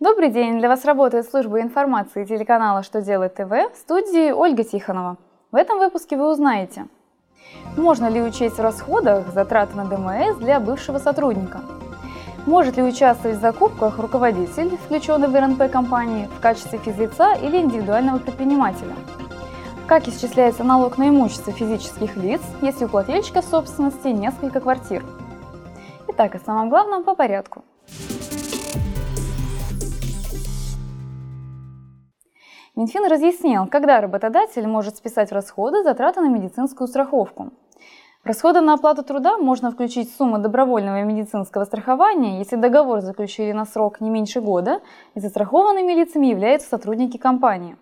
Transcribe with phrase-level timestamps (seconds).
[0.00, 0.58] Добрый день!
[0.58, 5.16] Для вас работает служба информации телеканала «Что делает ТВ» в студии Ольга Тихонова.
[5.52, 6.86] В этом выпуске вы узнаете,
[7.76, 11.60] можно ли учесть в расходах затраты на ДМС для бывшего сотрудника,
[12.46, 18.18] может ли участвовать в закупках руководитель, включенный в РНП компании, в качестве физлица или индивидуального
[18.18, 18.94] предпринимателя,
[19.86, 25.04] как исчисляется налог на имущество физических лиц, если у плательщика в собственности несколько квартир.
[26.08, 27.62] Итак, о самом главном по порядку.
[32.74, 37.50] Минфин разъяснил, когда работодатель может списать в расходы затраты на медицинскую страховку.
[38.24, 43.66] В расходы на оплату труда можно включить сумму добровольного медицинского страхования, если договор заключили на
[43.66, 44.80] срок не меньше года
[45.14, 47.76] и застрахованными лицами являются сотрудники компании.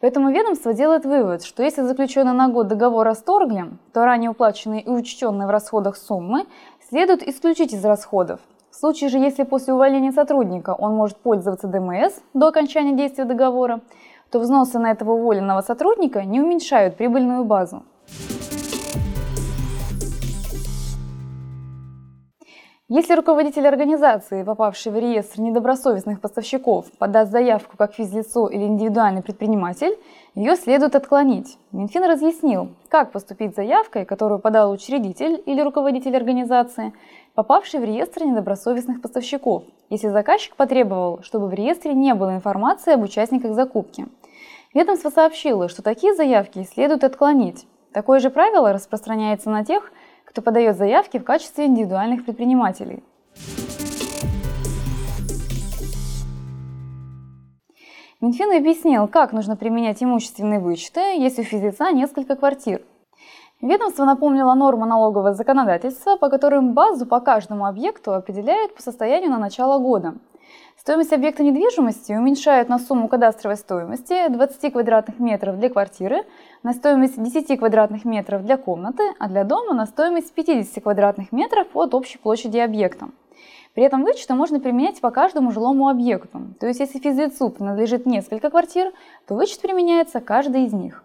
[0.00, 4.88] Поэтому ведомство делает вывод, что если заключенный на год договор расторгли, то ранее уплаченные и
[4.88, 6.46] учтенные в расходах суммы
[6.88, 8.40] следует исключить из расходов.
[8.70, 13.82] В случае же, если после увольнения сотрудника он может пользоваться ДМС до окончания действия договора,
[14.32, 17.82] то взносы на этого уволенного сотрудника не уменьшают прибыльную базу.
[22.88, 29.96] Если руководитель организации, попавший в реестр недобросовестных поставщиков, подаст заявку как физлицо или индивидуальный предприниматель,
[30.34, 31.56] ее следует отклонить.
[31.70, 36.92] Минфин разъяснил, как поступить с заявкой, которую подал учредитель или руководитель организации,
[37.34, 43.02] попавший в реестр недобросовестных поставщиков, если заказчик потребовал, чтобы в реестре не было информации об
[43.02, 44.06] участниках закупки.
[44.74, 47.66] Ведомство сообщило, что такие заявки следует отклонить.
[47.92, 49.92] Такое же правило распространяется на тех,
[50.24, 53.02] кто подает заявки в качестве индивидуальных предпринимателей.
[58.20, 62.80] Минфин объяснил, как нужно применять имущественные вычеты, если у физлица несколько квартир.
[63.62, 69.38] Ведомство напомнило норму налогового законодательства, по которым базу по каждому объекту определяют по состоянию на
[69.38, 70.14] начало года–
[70.82, 76.24] Стоимость объекта недвижимости уменьшают на сумму кадастровой стоимости 20 квадратных метров для квартиры,
[76.64, 81.68] на стоимость 10 квадратных метров для комнаты, а для дома на стоимость 50 квадратных метров
[81.74, 83.10] от общей площади объекта.
[83.74, 86.40] При этом вычеты можно применять по каждому жилому объекту.
[86.58, 88.92] То есть если физлицу принадлежит несколько квартир,
[89.28, 91.04] то вычет применяется каждый из них.